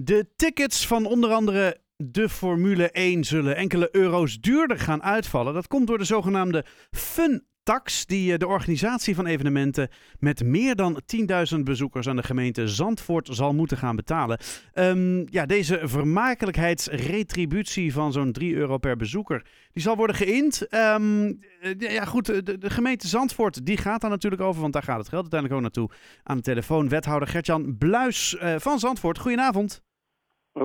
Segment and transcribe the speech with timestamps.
[0.00, 5.54] De tickets van onder andere de Formule 1 zullen enkele euro's duurder gaan uitvallen.
[5.54, 9.88] Dat komt door de zogenaamde Fun tax die eh, de organisatie van evenementen
[10.18, 11.00] met meer dan
[11.54, 14.38] 10.000 bezoekers aan de gemeente Zandvoort zal moeten gaan betalen.
[14.74, 20.74] Um, ja, deze vermakelijkheidsretributie van zo'n 3 euro per bezoeker, die zal worden geïnd.
[20.74, 21.38] Um,
[21.78, 25.32] ja, goed, de, gemeente Zandvoort, die gaat daar natuurlijk over, want daar gaat het geld
[25.32, 25.90] uiteindelijk ook naartoe.
[26.22, 29.18] Aan de telefoon wethouder Gertjan Bluis uh, van Zandvoort.
[29.18, 29.86] Goedenavond.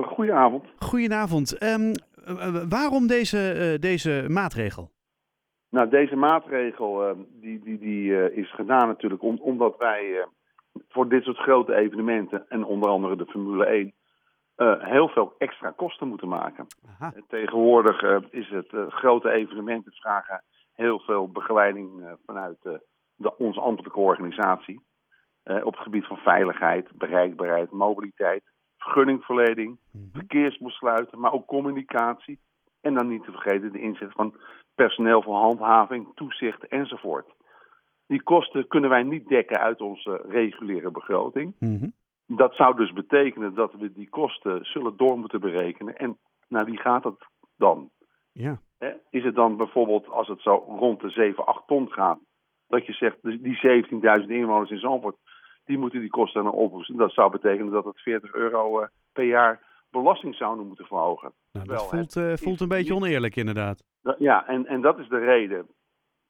[0.02, 0.64] Goedenavond.
[0.78, 1.62] Goedenavond.
[1.62, 1.92] Um,
[2.68, 4.90] waarom deze, uh, deze maatregel?
[5.74, 10.24] Nou, deze maatregel uh, die, die, die, uh, is gedaan natuurlijk om, omdat wij uh,
[10.88, 13.92] voor dit soort grote evenementen, en onder andere de Formule 1,
[14.78, 16.66] heel veel extra kosten moeten maken.
[17.28, 22.56] Tegenwoordig is het grote evenementen vragen heel veel begeleiding vanuit
[23.16, 24.80] de, onze ambtelijke organisatie.
[25.44, 28.42] op het gebied van veiligheid, bereikbaarheid, mobiliteit,
[28.84, 30.10] vergunningverlening, -hmm.
[30.12, 32.38] verkeersbesluiten, maar ook communicatie.
[32.80, 34.34] En dan niet te vergeten de inzet van
[34.74, 37.26] personeel voor handhaving, toezicht enzovoort.
[38.06, 41.54] Die kosten kunnen wij niet dekken uit onze reguliere begroting.
[41.58, 41.92] Mm -hmm.
[42.26, 45.96] Dat zou dus betekenen dat we die kosten zullen door moeten berekenen.
[45.96, 47.90] En naar wie gaat dat dan?
[48.32, 48.60] Ja.
[49.10, 52.18] Is het dan bijvoorbeeld, als het zo rond de 7, 8 ton gaat,
[52.68, 53.84] dat je zegt, die
[54.22, 55.16] 17.000 inwoners in Zandvoort,
[55.64, 56.96] die moeten die kosten dan oplossen.
[56.96, 61.32] Dat zou betekenen dat het 40 euro per jaar belasting zouden moeten verhogen.
[61.52, 63.84] Nou, dat Wel, voelt, voelt een beetje oneerlijk inderdaad.
[64.18, 65.66] Ja, en, en dat is de reden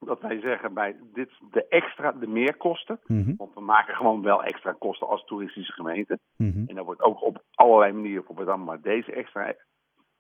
[0.05, 3.01] dat wij zeggen bij dit de extra, de meerkosten.
[3.07, 3.35] Mm -hmm.
[3.37, 6.19] Want we maken gewoon wel extra kosten als toeristische gemeente.
[6.37, 6.65] Mm -hmm.
[6.69, 8.67] En daar wordt ook op allerlei manieren voor bedankt.
[8.67, 9.55] Maar deze extra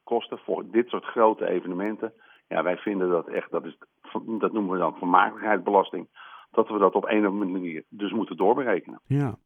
[0.02, 2.12] kosten voor dit soort grote evenementen.
[2.48, 3.78] Ja, wij vinden dat echt, dat, is,
[4.26, 6.08] dat noemen we dan vermakelijkheidsbelasting.
[6.54, 9.00] Dat we dat op een of andere manier dus moeten doorberekenen.
[9.06, 9.38] Ja.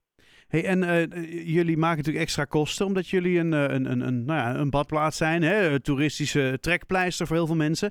[0.48, 4.38] Hey, en uh, jullie maken natuurlijk extra kosten omdat jullie een, een, een, een, nou
[4.38, 5.70] ja, een badplaats zijn, hè?
[5.70, 7.90] een toeristische trekpleister voor heel veel mensen.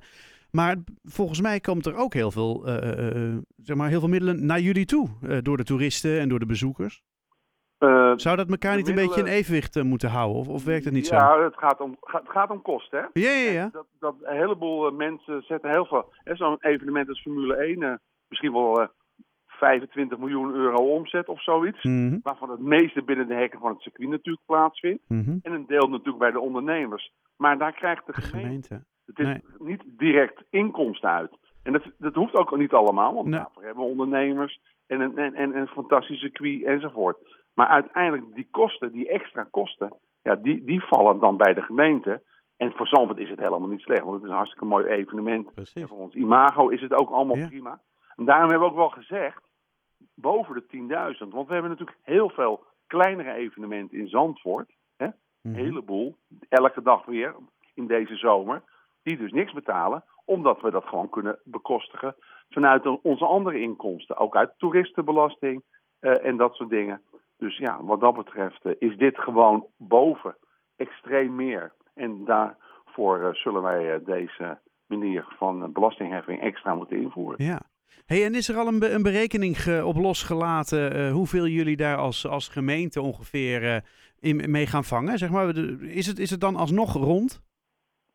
[0.51, 4.45] Maar volgens mij komt er ook heel veel, uh, uh, zeg maar, heel veel middelen
[4.45, 5.09] naar jullie toe
[5.41, 7.01] door de toeristen en door de bezoekers.
[8.15, 10.37] Zou dat elkaar niet een beetje in evenwicht moeten houden?
[10.37, 11.39] Of, of werkt het niet ja, zo?
[11.39, 12.99] Ja, het gaat om, het gaat om kosten.
[12.99, 13.21] Hè?
[13.21, 13.69] Ja, ja, ja.
[13.71, 16.13] Dat, dat een heleboel mensen zetten heel veel.
[16.23, 18.89] Zo'n evenement als Formule 1, misschien wel
[19.57, 21.83] 25 miljoen euro omzet of zoiets.
[21.83, 22.19] Mm -hmm.
[22.23, 25.03] Waarvan het meeste binnen de hekken van het circuit natuurlijk plaatsvindt.
[25.07, 25.39] Mm -hmm.
[25.41, 27.11] En een deel natuurlijk bij de ondernemers.
[27.37, 28.85] Maar daar krijgt de, de gemeente, gemeente.
[29.05, 29.43] Het is Nee.
[29.57, 31.31] niet direct inkomsten uit.
[31.63, 33.39] En dat, dat hoeft ook niet allemaal, want Nee.
[33.39, 37.17] daarvoor hebben we ondernemers en een, en, en een fantastisch circuit enzovoort.
[37.53, 42.21] Maar uiteindelijk die kosten, die extra kosten, ja, die, die vallen dan bij de gemeente.
[42.57, 45.53] En voor Zandvoort is het helemaal niet slecht, want het is een hartstikke mooi evenement.
[45.53, 45.81] Precies.
[45.81, 47.47] En voor ons imago is het ook allemaal Ja.
[47.47, 47.81] prima.
[48.15, 49.46] En daarom hebben we ook wel gezegd,
[50.21, 51.27] boven de 10.000.
[51.33, 54.71] Want we hebben natuurlijk heel veel kleinere evenementen in Zandvoort.
[54.97, 55.05] Hè?
[55.05, 55.15] Mhm.
[55.41, 56.15] Een heleboel,
[56.49, 57.35] elke dag weer
[57.73, 58.61] in deze zomer.
[59.03, 62.15] Die dus niks betalen, omdat we dat gewoon kunnen bekostigen
[62.49, 64.17] vanuit on- onze andere inkomsten.
[64.17, 65.63] Ook uit toeristenbelasting
[65.99, 67.01] eh, en dat soort dingen.
[67.37, 70.35] Dus ja, wat dat betreft eh, is dit gewoon boven
[70.75, 71.73] extreem meer.
[71.93, 77.45] En daarvoor eh, zullen wij deze manier van belastingheffing extra moeten invoeren.
[77.45, 77.61] Ja.
[78.07, 82.27] Hey, en is er al een, een berekening op losgelaten eh, hoeveel jullie daar als,
[82.27, 83.77] als gemeente ongeveer eh,
[84.19, 85.17] in, mee gaan vangen?
[85.17, 87.41] Zeg maar, is, het, is het dan alsnog rond?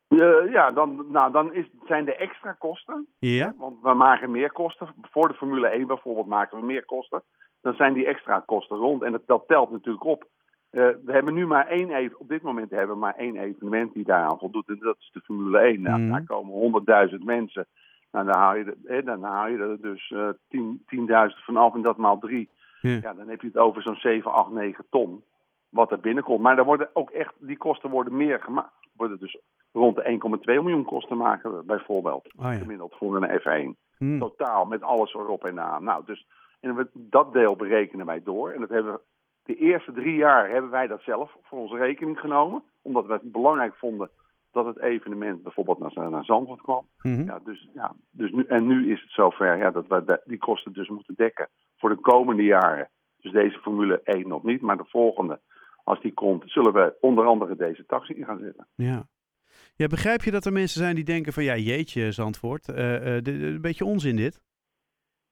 [0.07, 3.07] Eh, ja, dan, nou, dan is, zijn de extra kosten.
[3.19, 3.53] Ja.
[3.57, 4.87] Want we maken meer kosten.
[5.01, 7.23] Voor de Formule 1 bijvoorbeeld maken we meer kosten.
[7.61, 9.03] Dan zijn die extra kosten rond.
[9.03, 10.27] En dat, dat telt natuurlijk op.
[10.69, 14.03] We hebben nu maar één even, op dit moment hebben we maar één evenement die
[14.03, 14.67] daaraan voldoet.
[14.67, 15.81] En dat is de Formule 1.
[15.81, 16.11] Nou, Mhm.
[16.11, 17.67] Daar komen 100.000 mensen.
[18.13, 20.13] Nou, dan haal je, er- hè, dan haal je er dus
[20.49, 22.49] 10 10.000 vanaf en dat maal drie.
[22.81, 22.89] Ja.
[23.01, 25.23] Ja, dan heb je het over zo'n 7, 8, 9 ton.
[25.69, 26.41] Wat er binnenkomt.
[26.41, 28.73] Maar er worden ook echt, die kosten worden meer gemaakt.
[28.95, 29.37] Worden dus
[29.71, 32.25] rond de 1,2 miljoen kosten maken we bijvoorbeeld.
[32.37, 32.53] Oh ja.
[32.53, 34.19] Gemiddeld voor een F1 Hm.
[34.19, 35.83] totaal met alles erop en aan.
[35.83, 36.27] Nou, dus
[36.59, 38.49] en we, dat deel berekenen wij door.
[38.51, 38.99] En dat hebben we,
[39.43, 42.63] de eerste drie jaar hebben wij dat zelf voor onze rekening genomen.
[42.81, 44.09] Omdat we het belangrijk vonden
[44.53, 46.87] dat het evenement bijvoorbeeld naar, naar Zandvoort kwam.
[47.01, 47.23] Mhm.
[47.23, 50.73] Ja, dus, ja, dus nu, en nu is het zover ja, dat we die kosten
[50.73, 52.89] dus moeten dekken voor de komende jaren.
[53.21, 55.39] Dus deze Formule 1 nog niet, maar de volgende,
[55.83, 58.67] als die komt, zullen we onder andere deze taxi in gaan zetten.
[58.75, 59.03] Ja.
[59.75, 59.87] ja.
[59.87, 63.61] Begrijp je dat er mensen zijn die denken van ja, jeetje Zandvoort, eh, eh, een
[63.61, 64.41] beetje onzin dit?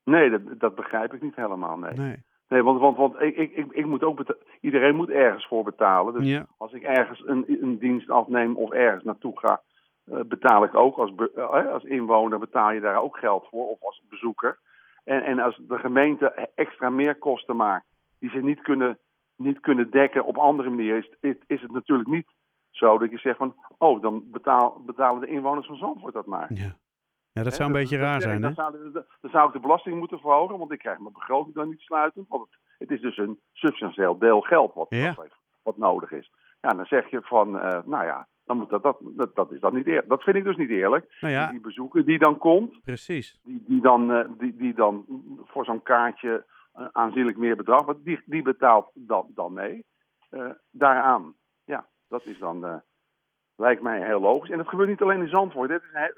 [0.04, 1.94] Nee, dat, dat begrijp ik niet helemaal, nee.
[1.94, 2.24] Nee.
[2.52, 6.14] Nee, want, want, want ik, ik, ik, moet ook iedereen moet ergens voor betalen.
[6.14, 6.46] Dus Ja.
[6.58, 9.62] als ik ergens een, een dienst afneem of ergens naartoe ga,
[10.06, 13.68] eh, betaal ik ook als, be- eh, als inwoner betaal je daar ook geld voor
[13.70, 14.60] of als bezoeker.
[15.04, 17.86] En, en als de gemeente extra meerkosten maakt
[18.20, 18.98] die ze niet kunnen
[19.36, 22.28] niet kunnen dekken op andere manier, is, is, is het natuurlijk niet
[22.70, 26.54] zo dat je zegt van, oh, dan betaal, betalen de inwoners van Zandvoort dat maar.
[26.54, 26.76] Ja,
[27.32, 28.54] ja dat zou een beetje raar zijn, hè?
[28.54, 28.92] Dan zou,
[29.22, 32.28] dan zou ik de belasting moeten verhogen, want ik krijg mijn begroting dan niet sluitend.
[32.28, 35.14] Want het, het is dus een substantieel deel geld wat, Ja.
[35.14, 35.28] wat,
[35.64, 36.32] wat nodig is.
[36.62, 39.60] Ja, dan zeg je van, eh, nou ja, dan moet dat, dat, dat, dat is
[39.60, 40.08] dan niet eerlijk.
[40.10, 41.18] Dat vind ik dus niet eerlijk.
[41.22, 43.40] Nou ja, Die bezoeker die dan komt, precies.
[43.44, 45.06] die, die, dan, eh, die, die dan
[45.46, 49.86] voor zo'n kaartje eh, aanzienlijk meer bedrag, die, die betaalt dan, dan mee.
[50.72, 51.34] Daaraan,
[51.64, 52.82] ja, dat is dan,
[53.56, 54.50] lijkt mij heel logisch.
[54.50, 55.70] En dat gebeurt niet alleen in Zandvoort.
[55.70, 56.14] Dit is een, he-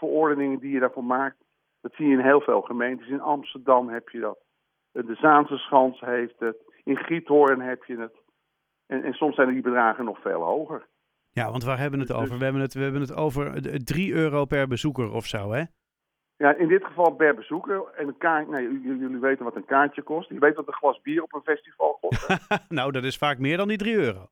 [0.00, 1.36] een retributieverordeningen die je daarvoor maakt.
[1.80, 3.08] Dat zie je in heel veel gemeentes.
[3.08, 4.38] In Amsterdam heb je dat.
[4.92, 6.56] Eh, De Zaanse Schans heeft het.
[6.84, 8.14] In Giethoorn heb je het.
[8.86, 10.86] En, en soms zijn die bedragen nog veel hoger.
[11.30, 12.38] Ja, want waar hebben we het Dus- over?
[12.38, 15.62] We hebben het, we hebben het over 3 euro per bezoeker of zo, hè?
[16.36, 17.84] Ja, in dit geval per bezoeker.
[17.96, 20.28] En een kaart, j- jullie weten wat een kaartje kost.
[20.28, 22.28] Je weet wat een glas bier op een festival kost.
[22.68, 24.26] nou, dat is vaak meer dan die 3 euro.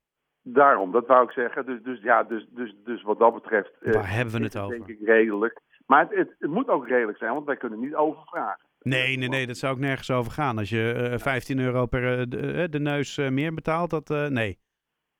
[0.47, 1.67] Daarom, dat wou ik zeggen.
[1.67, 3.71] Dus, dus ja, dus, dus, dus wat dat betreft.
[3.81, 4.77] eh, Waar hebben we het over?
[4.77, 5.61] Denk ik redelijk.
[5.87, 8.65] Maar het, het, het moet ook redelijk zijn, want wij kunnen niet overvragen.
[8.81, 10.59] Nee, nee, nee, dat zou ook nergens over gaan.
[10.59, 14.59] Als je eh, 15 euro per eh, de, de neus meer betaalt, dat nee.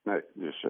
[0.03, 0.67] Nee, dus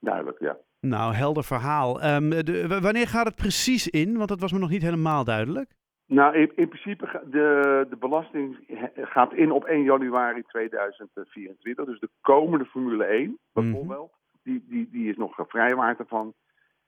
[0.00, 0.56] duidelijk, ja.
[0.80, 2.00] Nou, helder verhaal.
[2.00, 4.16] Ehm, de, wanneer gaat het precies in?
[4.16, 5.70] Want dat was me nog niet helemaal duidelijk.
[6.08, 8.58] Nou, in, in principe de, de belasting
[8.94, 11.84] gaat in op 1 januari 2024.
[11.84, 14.12] Dus de komende Formule 1 bijvoorbeeld,
[14.42, 16.34] die, die, die is nog vrijwaard ervan.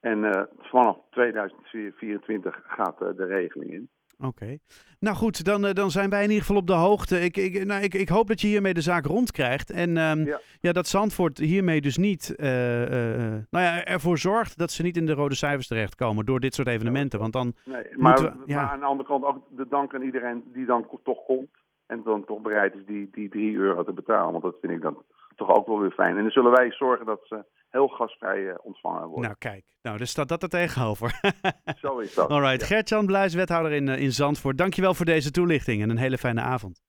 [0.01, 3.89] En eh, vanaf 2024 gaat eh, de regeling in.
[4.25, 4.59] Oké.
[4.99, 7.21] Nou goed, dan, eh, dan zijn wij in ieder geval op de hoogte.
[7.21, 9.71] Ik, ik, nou, ik, ik hoop dat je hiermee de zaak rondkrijgt.
[9.71, 10.41] En ehm, ja.
[10.61, 10.73] Ja.
[10.73, 15.07] dat Zandvoort hiermee dus niet eh, eh, nou ja, ervoor zorgt dat ze niet in
[15.07, 17.19] de rode cijfers terechtkomen door dit soort evenementen.
[17.19, 18.63] Want dan, Nee, maar, we- ja.
[18.63, 21.49] maar aan de andere kant ook de dank aan iedereen die dan toch komt.
[21.87, 24.33] En dan toch bereid is die, die 3 euro te betalen.
[24.33, 25.03] Want dat vind ik dan
[25.37, 26.17] toch ook wel weer fijn.
[26.17, 29.23] En dan zullen wij zorgen dat ze heel gastvrij eh, ontvangen worden.
[29.25, 31.21] nou kijk, nou, dus staat dat er tegenover.
[31.81, 32.31] Zo is dat.
[32.31, 32.67] Alright, Ja.
[32.67, 34.59] Gert-Jan Bluis, wethouder in, eh, in Zandvoort.
[34.59, 36.83] Dankjewel voor deze toelichting en een hele fijne avond.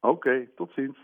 [0.00, 0.98] Oké, tot ziens.